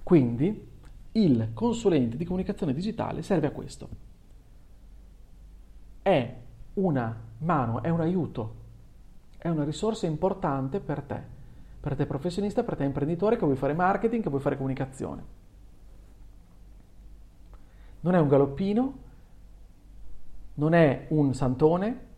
Quindi 0.02 0.68
il 1.12 1.50
consulente 1.54 2.16
di 2.16 2.24
comunicazione 2.24 2.74
digitale 2.74 3.22
serve 3.22 3.46
a 3.46 3.52
questo. 3.52 3.88
È 6.02 6.36
una 6.74 7.16
mano, 7.38 7.80
è 7.80 7.90
un 7.90 8.00
aiuto, 8.00 8.54
è 9.38 9.48
una 9.48 9.64
risorsa 9.64 10.06
importante 10.06 10.80
per 10.80 11.02
te, 11.02 11.22
per 11.78 11.94
te 11.94 12.06
professionista, 12.06 12.64
per 12.64 12.74
te 12.74 12.84
imprenditore 12.84 13.36
che 13.36 13.44
vuoi 13.44 13.56
fare 13.56 13.72
marketing, 13.72 14.20
che 14.20 14.30
vuoi 14.30 14.40
fare 14.40 14.56
comunicazione. 14.56 15.24
Non 18.00 18.16
è 18.16 18.18
un 18.18 18.28
galoppino, 18.28 18.94
non 20.54 20.74
è 20.74 21.06
un 21.10 21.34
santone, 21.34 22.14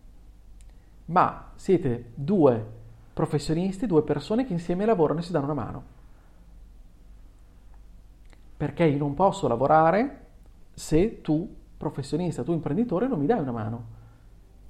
ma 1.09 1.51
siete 1.55 2.13
due 2.15 2.77
professionisti, 3.13 3.87
due 3.87 4.03
persone 4.03 4.47
che 4.47 4.53
insieme 4.53 4.87
lavorano 4.87 5.21
e 5.21 5.23
si 5.23 5.33
danno 5.33 5.45
una 5.45 5.55
mano 5.55 5.97
perché 8.59 8.85
io 8.87 8.99
non 8.99 9.15
posso 9.15 9.47
lavorare 9.47 10.27
se 10.75 11.21
tu, 11.21 11.49
professionista, 11.77 12.43
tu 12.43 12.53
imprenditore, 12.53 13.07
non 13.07 13.21
mi 13.21 13.27
dai 13.27 13.39
una 13.39 13.53
mano. 13.53 13.85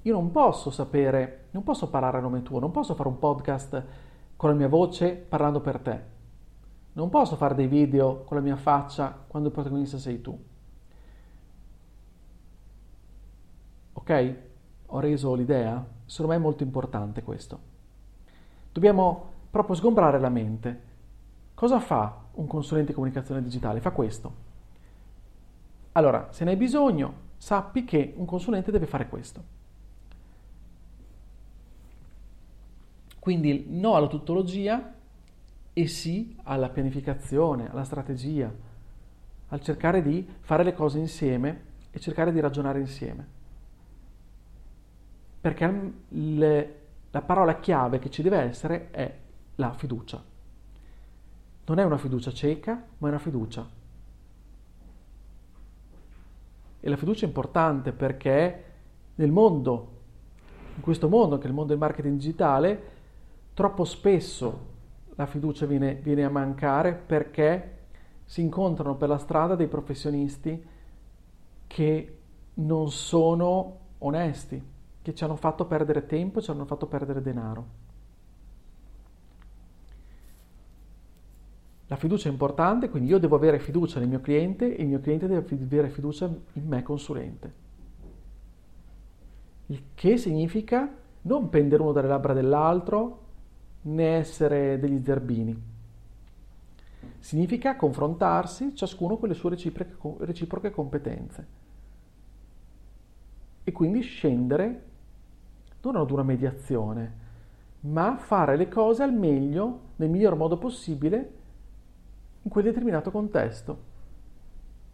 Io 0.03 0.13
non 0.13 0.29
posso 0.29 0.69
sapere, 0.69 1.47
non 1.51 1.63
posso 1.63 1.89
parlare 1.89 2.19
a 2.19 2.21
nome 2.21 2.43
tuo, 2.43 2.59
non 2.59 2.69
posso 2.69 2.93
fare 2.93 3.09
un 3.09 3.17
podcast 3.17 3.83
con 4.35 4.51
la 4.51 4.55
mia 4.55 4.67
voce 4.67 5.13
parlando 5.15 5.59
per 5.59 5.79
te. 5.79 6.01
Non 6.93 7.09
posso 7.09 7.35
fare 7.35 7.55
dei 7.55 7.65
video 7.65 8.23
con 8.25 8.37
la 8.37 8.43
mia 8.43 8.57
faccia 8.57 9.23
quando 9.27 9.47
il 9.47 9.55
protagonista 9.55 9.97
sei 9.97 10.21
tu. 10.21 10.39
Ok? 13.93 14.35
Ho 14.85 14.99
reso 14.99 15.33
l'idea? 15.33 15.83
Secondo 16.09 16.31
me 16.31 16.39
è 16.39 16.41
molto 16.41 16.63
importante 16.63 17.21
questo. 17.21 17.59
Dobbiamo 18.71 19.31
proprio 19.51 19.75
sgombrare 19.75 20.19
la 20.19 20.29
mente. 20.29 20.81
Cosa 21.53 21.79
fa 21.79 22.23
un 22.33 22.47
consulente 22.47 22.89
di 22.89 22.95
comunicazione 22.95 23.43
digitale? 23.43 23.79
Fa 23.79 23.91
questo. 23.91 24.33
Allora, 25.91 26.29
se 26.31 26.45
ne 26.45 26.51
hai 26.51 26.57
bisogno, 26.57 27.13
sappi 27.37 27.85
che 27.85 28.15
un 28.17 28.25
consulente 28.25 28.71
deve 28.71 28.87
fare 28.87 29.07
questo. 29.07 29.43
Quindi 33.19 33.67
no 33.69 33.93
alla 33.93 34.07
tuttologia 34.07 34.95
e 35.73 35.87
sì 35.87 36.35
alla 36.41 36.69
pianificazione, 36.69 37.69
alla 37.69 37.83
strategia, 37.83 38.51
al 39.49 39.61
cercare 39.61 40.01
di 40.01 40.27
fare 40.39 40.63
le 40.63 40.73
cose 40.73 40.97
insieme 40.97 41.65
e 41.91 41.99
cercare 41.99 42.31
di 42.31 42.39
ragionare 42.39 42.79
insieme. 42.79 43.37
Perché 45.41 45.93
le, 46.09 46.79
la 47.11 47.21
parola 47.21 47.59
chiave 47.59 47.99
che 47.99 48.09
ci 48.09 48.21
deve 48.21 48.37
essere 48.37 48.89
è 48.91 49.17
la 49.55 49.73
fiducia. 49.73 50.23
Non 51.65 51.79
è 51.79 51.83
una 51.83 51.97
fiducia 51.97 52.31
cieca, 52.31 52.83
ma 52.97 53.07
è 53.07 53.11
una 53.11 53.19
fiducia. 53.19 53.67
E 56.81 56.89
la 56.89 56.95
fiducia 56.95 57.25
è 57.25 57.27
importante 57.27 57.91
perché 57.91 58.63
nel 59.15 59.31
mondo, 59.31 59.91
in 60.75 60.81
questo 60.81 61.09
mondo, 61.09 61.37
che 61.37 61.43
è 61.43 61.47
il 61.47 61.53
mondo 61.53 61.71
del 61.71 61.79
marketing 61.79 62.15
digitale, 62.15 62.83
troppo 63.53 63.83
spesso 63.83 64.67
la 65.15 65.25
fiducia 65.25 65.65
viene, 65.65 65.95
viene 65.95 66.23
a 66.23 66.29
mancare 66.29 66.93
perché 66.93 67.77
si 68.23 68.41
incontrano 68.41 68.95
per 68.95 69.09
la 69.09 69.17
strada 69.17 69.55
dei 69.55 69.67
professionisti 69.67 70.65
che 71.67 72.17
non 72.53 72.89
sono 72.91 73.77
onesti, 73.97 74.63
che 75.09 75.15
ci 75.15 75.23
hanno 75.23 75.35
fatto 75.35 75.65
perdere 75.65 76.05
tempo, 76.05 76.41
ci 76.41 76.51
hanno 76.51 76.65
fatto 76.65 76.85
perdere 76.85 77.21
denaro. 77.21 77.87
La 81.87 81.95
fiducia 81.95 82.29
è 82.29 82.31
importante, 82.31 82.89
quindi 82.89 83.09
io 83.09 83.17
devo 83.17 83.35
avere 83.35 83.57
fiducia 83.57 83.99
nel 83.99 84.07
mio 84.07 84.21
cliente 84.21 84.75
e 84.75 84.83
il 84.83 84.87
mio 84.87 84.99
cliente 84.99 85.27
deve 85.27 85.43
avere 85.49 85.89
fiducia 85.89 86.25
in 86.25 86.67
me 86.67 86.83
consulente. 86.83 87.67
Il 89.67 89.83
che 89.95 90.17
significa 90.17 90.95
non 91.21 91.49
pendere 91.49 91.81
uno 91.81 91.91
dalle 91.91 92.07
labbra 92.07 92.33
dell'altro 92.33 93.25
né 93.81 94.17
essere 94.17 94.77
degli 94.77 95.03
zerbini. 95.03 95.67
Significa 97.17 97.75
confrontarsi 97.75 98.75
ciascuno 98.75 99.17
con 99.17 99.27
le 99.27 99.33
sue 99.33 99.49
reciproche, 99.51 100.25
reciproche 100.25 100.69
competenze 100.69 101.47
e 103.63 103.71
quindi 103.71 104.01
scendere 104.01 104.88
non 105.81 106.11
una 106.11 106.23
mediazione, 106.23 107.27
ma 107.81 108.17
fare 108.17 108.57
le 108.57 108.67
cose 108.67 109.03
al 109.03 109.13
meglio, 109.13 109.79
nel 109.97 110.09
miglior 110.09 110.35
modo 110.35 110.57
possibile 110.57 111.33
in 112.41 112.49
quel 112.49 112.65
determinato 112.65 113.11
contesto, 113.11 113.77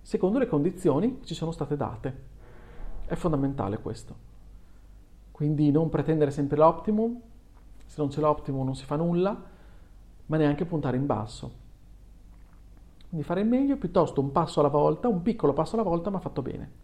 secondo 0.02 0.38
le 0.38 0.48
condizioni 0.48 1.20
che 1.20 1.26
ci 1.26 1.34
sono 1.34 1.52
state 1.52 1.76
date. 1.76 2.34
È 3.06 3.16
fondamentale 3.16 3.80
questo. 3.80 4.34
Quindi 5.32 5.72
non 5.72 5.90
pretendere 5.90 6.32
sempre 6.32 6.58
l'optimum, 6.58 7.20
se 7.86 7.96
non 7.98 8.10
c'è 8.10 8.20
l'optimum 8.20 8.64
non 8.66 8.76
si 8.76 8.86
fa 8.86 8.96
nulla, 8.96 9.44
ma 10.28 10.38
neanche 10.38 10.66
puntare 10.66 10.98
in 10.98 11.06
basso. 11.06 11.64
Quindi 13.10 13.26
fare 13.26 13.42
il 13.42 13.48
meglio 13.48 13.78
piuttosto 13.78 14.22
un 14.22 14.32
passo 14.32 14.60
alla 14.60 14.70
volta, 14.70 15.08
un 15.08 15.22
piccolo 15.22 15.54
passo 15.54 15.76
alla 15.76 15.84
volta, 15.84 16.10
ma 16.10 16.20
fatto 16.20 16.42
bene. 16.42 16.84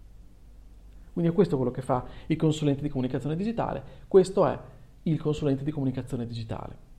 Quindi 1.21 1.29
è 1.29 1.34
questo 1.34 1.55
quello 1.55 1.71
che 1.71 1.84
fa 1.84 2.03
il 2.25 2.36
consulente 2.36 2.81
di 2.81 2.89
comunicazione 2.89 3.36
digitale. 3.36 3.84
Questo 4.07 4.47
è 4.47 4.57
il 5.03 5.21
consulente 5.21 5.63
di 5.63 5.69
comunicazione 5.69 6.25
digitale. 6.25 6.89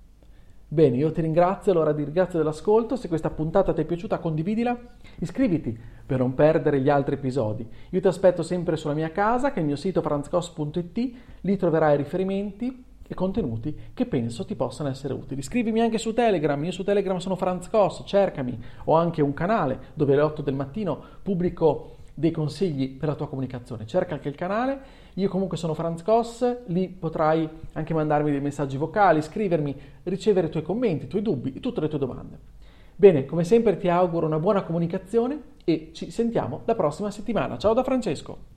Bene, 0.69 0.97
io 0.97 1.11
ti 1.11 1.21
ringrazio, 1.21 1.73
allora 1.73 1.93
ti 1.93 2.05
ringrazio 2.05 2.39
dell'ascolto, 2.39 2.95
se 2.95 3.09
questa 3.09 3.31
puntata 3.31 3.73
ti 3.73 3.81
è 3.81 3.85
piaciuta 3.85 4.21
condividila, 4.21 4.79
iscriviti 5.19 5.77
per 6.07 6.21
non 6.21 6.35
perdere 6.35 6.81
gli 6.81 6.89
altri 6.89 7.17
episodi. 7.17 7.69
Io 7.91 8.01
ti 8.01 8.07
aspetto 8.07 8.45
sempre 8.45 8.77
sulla 8.77 8.95
mia 8.95 9.11
casa, 9.11 9.51
che 9.51 9.57
è 9.57 9.61
il 9.61 9.67
mio 9.67 9.77
sito 9.77 10.01
franzcos.it, 10.01 11.13
lì 11.41 11.57
troverai 11.57 11.97
riferimenti 11.97 12.85
e 13.05 13.15
contenuti 13.15 13.77
che 13.93 14.07
penso 14.07 14.45
ti 14.45 14.55
possano 14.55 14.89
essere 14.89 15.15
utili. 15.15 15.43
Scrivimi 15.43 15.81
anche 15.81 15.99
su 15.99 16.15
Telegram, 16.15 16.63
io 16.63 16.71
su 16.71 16.85
Telegram 16.85 17.17
sono 17.17 17.35
Franz 17.35 17.69
Cos, 17.69 18.05
cercami, 18.07 18.57
ho 18.85 18.95
anche 18.95 19.21
un 19.21 19.35
canale 19.35 19.79
dove 19.95 20.13
alle 20.13 20.23
8 20.23 20.43
del 20.43 20.55
mattino 20.55 21.03
pubblico 21.23 21.97
dei 22.23 22.31
consigli 22.31 22.89
per 22.89 23.09
la 23.09 23.17
tua 23.17 23.29
comunicazione. 23.29 23.85
Cerca 23.85 24.15
anche 24.15 24.29
il 24.29 24.37
canale, 24.37 24.81
io 25.15 25.29
comunque 25.29 25.57
sono 25.57 25.75
Franz 25.75 26.03
Koss, 26.03 26.67
lì 26.67 26.87
potrai 26.87 27.49
anche 27.73 27.93
mandarmi 27.93 28.31
dei 28.31 28.41
messaggi 28.41 28.77
vocali, 28.77 29.21
scrivermi, 29.21 29.75
ricevere 30.05 30.47
i 30.47 30.51
tuoi 30.51 30.63
commenti, 30.63 31.07
i 31.07 31.09
tuoi 31.09 31.23
dubbi 31.23 31.53
e 31.53 31.59
tutte 31.59 31.81
le 31.81 31.89
tue 31.89 31.99
domande. 31.99 32.39
Bene, 32.95 33.25
come 33.27 33.43
sempre 33.43 33.77
ti 33.77 33.89
auguro 33.89 34.27
una 34.27 34.39
buona 34.39 34.63
comunicazione 34.63 35.43
e 35.65 35.91
ci 35.93 36.13
sentiamo 36.13 36.61
la 36.65 36.77
prossima 36.77 37.11
settimana. 37.11 37.59
Ciao 37.59 37.75
da 37.75 37.83
Francesco! 37.83 38.52